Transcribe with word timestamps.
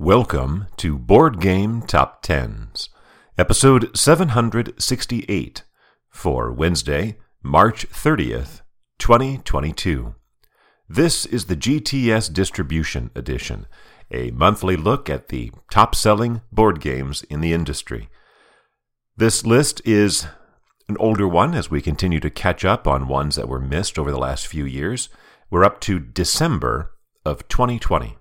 Welcome 0.00 0.68
to 0.78 0.96
Board 0.96 1.40
Game 1.40 1.82
Top 1.82 2.22
Tens, 2.22 2.88
episode 3.36 3.94
768 3.94 5.64
for 6.08 6.50
Wednesday, 6.50 7.18
March 7.42 7.86
30th, 7.90 8.62
2022. 8.98 10.14
This 10.88 11.26
is 11.26 11.44
the 11.44 11.54
GTS 11.54 12.32
Distribution 12.32 13.10
Edition, 13.14 13.66
a 14.10 14.30
monthly 14.30 14.74
look 14.74 15.10
at 15.10 15.28
the 15.28 15.52
top 15.70 15.94
selling 15.94 16.40
board 16.50 16.80
games 16.80 17.22
in 17.24 17.42
the 17.42 17.52
industry. 17.52 18.08
This 19.18 19.44
list 19.44 19.82
is 19.84 20.26
an 20.88 20.96
older 20.96 21.28
one 21.28 21.54
as 21.54 21.70
we 21.70 21.82
continue 21.82 22.20
to 22.20 22.30
catch 22.30 22.64
up 22.64 22.86
on 22.86 23.06
ones 23.06 23.36
that 23.36 23.50
were 23.50 23.60
missed 23.60 23.98
over 23.98 24.10
the 24.10 24.16
last 24.16 24.46
few 24.46 24.64
years. 24.64 25.10
We're 25.50 25.62
up 25.62 25.78
to 25.82 25.98
December 25.98 26.92
of 27.26 27.46
2020. 27.48 28.16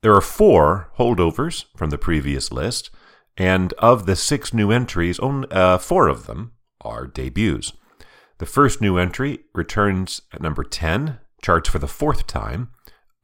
There 0.00 0.14
are 0.14 0.20
four 0.20 0.92
holdovers 0.96 1.64
from 1.76 1.90
the 1.90 1.98
previous 1.98 2.52
list, 2.52 2.90
and 3.36 3.72
of 3.74 4.06
the 4.06 4.14
six 4.14 4.54
new 4.54 4.70
entries, 4.70 5.18
only 5.18 5.50
uh, 5.50 5.78
four 5.78 6.06
of 6.06 6.26
them 6.26 6.52
are 6.80 7.06
debuts. 7.06 7.72
The 8.38 8.46
first 8.46 8.80
new 8.80 8.96
entry 8.96 9.40
returns 9.54 10.22
at 10.32 10.40
number 10.40 10.62
10, 10.62 11.18
charts 11.42 11.68
for 11.68 11.80
the 11.80 11.88
fourth 11.88 12.28
time, 12.28 12.70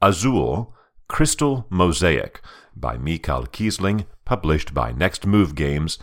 Azul 0.02 0.74
Crystal 1.08 1.66
Mosaic 1.70 2.40
by 2.74 2.96
Mikhail 2.96 3.46
Kiesling, 3.46 4.06
published 4.24 4.74
by 4.74 4.90
Next 4.90 5.26
Move 5.26 5.54
Games. 5.54 5.98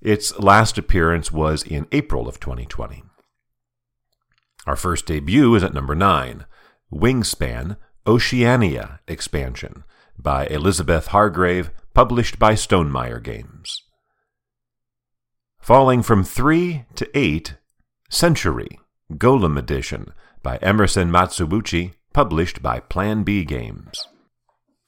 Its 0.00 0.38
last 0.38 0.78
appearance 0.78 1.32
was 1.32 1.64
in 1.64 1.88
April 1.90 2.28
of 2.28 2.38
2020. 2.38 3.02
Our 4.64 4.76
first 4.76 5.06
debut 5.06 5.56
is 5.56 5.64
at 5.64 5.74
number 5.74 5.96
9, 5.96 6.46
Wingspan 6.92 7.76
Oceania 8.06 9.00
expansion 9.08 9.82
by 10.18 10.46
Elizabeth 10.46 11.08
Hargrave, 11.08 11.70
published 11.92 12.38
by 12.38 12.54
Stonemaier 12.54 13.22
Games. 13.22 13.82
Falling 15.58 16.02
from 16.02 16.24
3 16.24 16.84
to 16.96 17.18
8, 17.18 17.54
Century, 18.10 18.78
Golem 19.12 19.58
Edition 19.58 20.12
by 20.42 20.56
Emerson 20.58 21.10
Matsuuchi, 21.10 21.94
published 22.12 22.62
by 22.62 22.80
Plan 22.80 23.22
B 23.22 23.44
Games. 23.44 24.06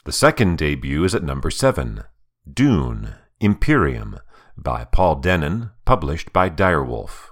The 0.05 0.13
second 0.13 0.59
debut 0.59 1.03
is 1.05 1.15
at 1.15 1.23
number 1.23 1.51
7, 1.51 2.05
Dune, 2.53 3.15
Imperium 3.41 4.19
by 4.57 4.85
Paul 4.85 5.21
Dennen, 5.21 5.73
published 5.85 6.33
by 6.33 6.49
Direwolf. 6.49 7.31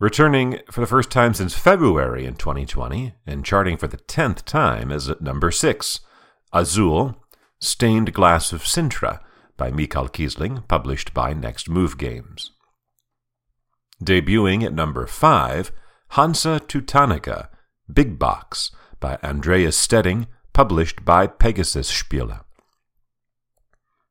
Returning 0.00 0.60
for 0.70 0.80
the 0.80 0.86
first 0.86 1.10
time 1.10 1.34
since 1.34 1.54
February 1.54 2.24
in 2.24 2.34
2020 2.34 3.12
and 3.26 3.44
charting 3.44 3.76
for 3.76 3.86
the 3.86 3.98
10th 3.98 4.46
time 4.46 4.90
is 4.90 5.10
at 5.10 5.20
number 5.20 5.50
6, 5.50 6.00
Azul, 6.54 7.16
Stained 7.60 8.14
Glass 8.14 8.50
of 8.50 8.62
Sintra 8.62 9.20
by 9.58 9.70
Mikhail 9.70 10.08
Kiesling, 10.08 10.66
published 10.68 11.12
by 11.12 11.34
Next 11.34 11.68
Move 11.68 11.98
Games. 11.98 12.52
Debuting 14.02 14.64
at 14.64 14.72
number 14.72 15.06
5, 15.06 15.70
Hansa 16.12 16.62
Teutonica, 16.66 17.48
Big 17.92 18.18
Box 18.18 18.70
by 19.00 19.18
Andreas 19.22 19.76
Steding, 19.76 20.28
published 20.54 21.04
by 21.04 21.26
Pegasus 21.26 21.92
Spiele. 21.92 22.40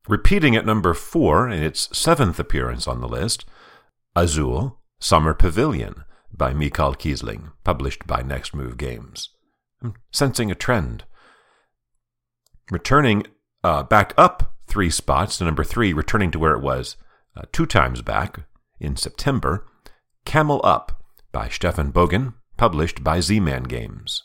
Repeating 0.07 0.55
at 0.55 0.67
number 0.67 0.93
4 0.93 1.49
in 1.49 1.63
its 1.63 1.89
seventh 1.97 2.39
appearance 2.39 2.87
on 2.87 3.01
the 3.01 3.07
list, 3.07 3.45
Azul, 4.15 4.78
Summer 5.00 5.33
Pavilion 5.33 6.03
by 6.31 6.53
Mikhail 6.53 6.94
Kiesling, 6.94 7.52
published 7.64 8.05
by 8.05 8.22
Next 8.22 8.53
Move 8.53 8.78
Games. 8.78 9.30
I'm 9.81 9.94
sensing 10.11 10.52
a 10.52 10.55
trend. 10.55 11.05
Returning 12.69 13.25
uh, 13.64 13.83
back 13.83 14.14
up 14.17 14.55
three 14.67 14.89
spots 14.89 15.38
to 15.38 15.45
number 15.45 15.64
three, 15.64 15.94
returning 15.94 16.31
to 16.31 16.39
where 16.39 16.53
it 16.53 16.61
was 16.61 16.97
uh, 17.36 17.44
two 17.52 17.66
times 17.66 18.02
back 18.02 18.42
in 18.80 18.95
September, 18.95 19.65
Camel 20.26 20.61
Up 20.64 21.04
by 21.32 21.48
Steffen 21.48 21.92
Bogen, 21.92 22.33
published 22.58 23.04
by 23.04 23.20
Z 23.20 23.39
Man 23.39 23.64
Games. 23.64 24.23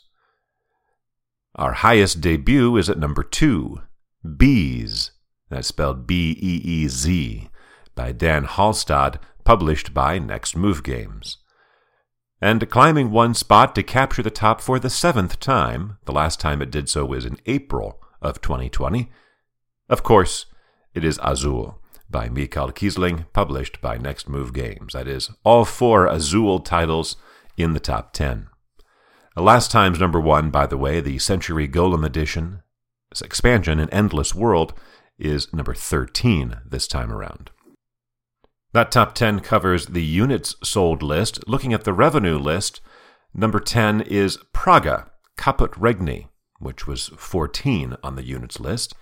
Our 1.55 1.73
highest 1.73 2.19
debut 2.19 2.75
is 2.75 2.89
at 2.89 2.99
number 2.99 3.23
two, 3.23 3.81
Beez, 4.23 5.11
that's 5.49 5.67
spelled 5.67 6.05
B 6.05 6.37
E 6.41 6.61
E 6.63 6.87
Z, 6.87 7.49
by 7.95 8.11
Dan 8.11 8.45
Halstad, 8.45 9.19
published 9.45 9.93
by 9.93 10.19
Next 10.19 10.57
Move 10.57 10.83
Games. 10.83 11.37
And 12.41 12.69
climbing 12.69 13.11
one 13.11 13.33
spot 13.33 13.73
to 13.75 13.83
capture 13.83 14.23
the 14.23 14.29
top 14.29 14.59
for 14.59 14.79
the 14.79 14.89
seventh 14.89 15.39
time, 15.39 15.97
the 16.05 16.11
last 16.11 16.39
time 16.39 16.61
it 16.61 16.71
did 16.71 16.89
so 16.89 17.05
was 17.05 17.25
in 17.25 17.37
April 17.45 18.01
of 18.21 18.41
2020. 18.41 19.09
Of 19.87 20.03
course, 20.03 20.47
it 20.93 21.05
is 21.05 21.19
Azul 21.23 21.79
by 22.09 22.27
Mikhail 22.27 22.71
Kiesling, 22.71 23.25
published 23.33 23.81
by 23.81 23.97
Next 23.97 24.27
Move 24.27 24.51
Games. 24.51 24.93
That 24.93 25.07
is, 25.07 25.31
all 25.43 25.63
four 25.63 26.07
Azul 26.07 26.59
titles 26.59 27.15
in 27.55 27.73
the 27.73 27.79
top 27.79 28.13
10. 28.13 28.47
Last 29.37 29.69
time's 29.69 29.99
number 29.99 30.19
one, 30.19 30.49
by 30.49 30.65
the 30.65 30.77
way, 30.77 31.01
the 31.01 31.19
Century 31.19 31.67
Golem 31.67 32.05
Edition, 32.05 32.63
expansion, 33.23 33.79
An 33.79 33.89
Endless 33.91 34.33
World, 34.33 34.73
is 35.19 35.53
number 35.53 35.73
13 35.73 36.57
this 36.65 36.87
time 36.87 37.11
around. 37.11 37.51
That 38.75 38.91
top 38.91 39.15
10 39.15 39.39
covers 39.39 39.85
the 39.85 40.03
units 40.03 40.57
sold 40.61 41.01
list. 41.01 41.47
Looking 41.47 41.71
at 41.71 41.85
the 41.85 41.93
revenue 41.93 42.37
list, 42.37 42.81
number 43.33 43.61
10 43.61 44.01
is 44.01 44.37
Praga, 44.51 45.11
Caput 45.37 45.71
Regni, 45.77 46.27
which 46.59 46.85
was 46.85 47.07
14 47.15 47.95
on 48.03 48.17
the 48.17 48.25
units 48.25 48.59
list. 48.59 48.93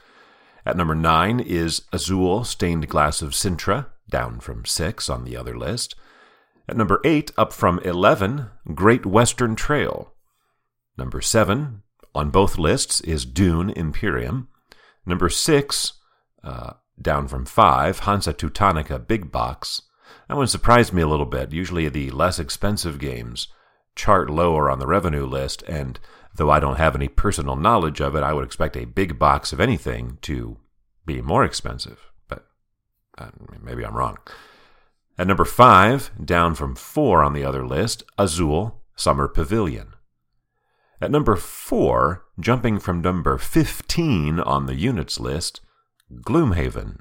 At 0.64 0.78
number 0.78 0.94
9 0.94 1.40
is 1.40 1.88
Azul 1.92 2.44
Stained 2.44 2.88
Glass 2.88 3.24
of 3.24 3.32
Sintra, 3.32 3.88
down 4.08 4.40
from 4.42 4.64
6 4.64 5.10
on 5.10 5.24
the 5.24 5.36
other 5.36 5.58
list. 5.58 5.96
At 6.70 6.78
number 6.78 7.02
8, 7.04 7.32
up 7.36 7.52
from 7.52 7.80
11, 7.80 8.52
Great 8.76 9.08
Western 9.08 9.56
Trail. 9.56 10.14
Number 11.00 11.20
7, 11.20 11.82
on 12.14 12.30
both 12.30 12.60
lists, 12.60 13.02
is 13.02 13.26
Dune 13.26 13.72
Imperium. 13.72 14.50
Number 15.04 15.30
6, 15.30 15.94
uh, 16.44 16.74
down 17.04 17.28
from 17.28 17.46
5, 17.46 18.00
Hansa 18.00 18.34
Teutonica 18.34 19.06
Big 19.06 19.32
Box. 19.32 19.82
That 20.28 20.38
one 20.38 20.48
surprised 20.48 20.94
me 20.94 21.02
a 21.02 21.08
little 21.08 21.26
bit. 21.26 21.52
Usually 21.52 21.90
the 21.90 22.12
less 22.12 22.40
expensive 22.40 23.00
games 23.00 23.48
chart 23.96 24.30
lower 24.30 24.72
on 24.72 24.80
the 24.80 24.88
revenue 24.88 25.26
list, 25.26 25.62
and 25.64 26.00
though 26.36 26.50
I 26.50 26.60
don't 26.60 26.78
have 26.78 26.96
any 26.96 27.08
personal 27.08 27.56
knowledge 27.56 28.02
of 28.02 28.16
it, 28.16 28.24
I 28.24 28.34
would 28.34 28.46
expect 28.46 28.76
a 28.76 28.86
big 28.86 29.20
box 29.20 29.54
of 29.54 29.60
anything 29.60 30.18
to 30.24 30.58
be 31.06 31.22
more 31.22 31.44
expensive. 31.44 32.12
But 32.28 32.46
uh, 33.18 33.30
maybe 33.62 33.86
I'm 33.86 33.96
wrong. 33.96 34.18
At 35.18 35.28
number 35.28 35.46
5, 35.46 36.26
down 36.26 36.56
from 36.56 36.76
4 36.76 37.24
on 37.24 37.34
the 37.34 37.46
other 37.46 37.66
list, 37.66 38.04
Azul 38.18 38.82
Summer 38.96 39.28
Pavilion. 39.28 39.94
At 41.00 41.12
number 41.12 41.36
4, 41.36 42.24
jumping 42.40 42.80
from 42.80 43.02
number 43.02 43.38
15 43.38 44.40
on 44.40 44.66
the 44.66 44.76
units 44.76 45.20
list, 45.20 45.62
Gloomhaven. 46.22 47.00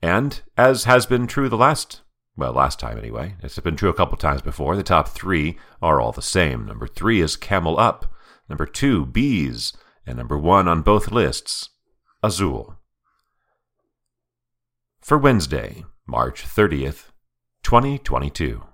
And 0.00 0.40
as 0.56 0.84
has 0.84 1.06
been 1.06 1.26
true 1.26 1.48
the 1.48 1.56
last, 1.56 2.02
well, 2.36 2.52
last 2.52 2.78
time 2.78 2.98
anyway, 2.98 3.36
it's 3.42 3.58
been 3.58 3.76
true 3.76 3.88
a 3.90 3.94
couple 3.94 4.16
times 4.16 4.42
before, 4.42 4.76
the 4.76 4.82
top 4.82 5.08
three 5.08 5.58
are 5.82 6.00
all 6.00 6.12
the 6.12 6.22
same. 6.22 6.66
Number 6.66 6.86
three 6.86 7.20
is 7.20 7.36
Camel 7.36 7.78
Up, 7.78 8.12
number 8.48 8.66
two, 8.66 9.06
Beez, 9.06 9.72
and 10.06 10.16
number 10.16 10.38
one 10.38 10.68
on 10.68 10.82
both 10.82 11.10
lists, 11.10 11.70
Azul. 12.22 12.76
For 15.00 15.18
Wednesday, 15.18 15.84
March 16.06 16.44
30th, 16.44 17.10
2022. 17.62 18.67